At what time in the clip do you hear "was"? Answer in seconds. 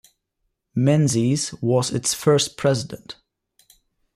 1.61-1.91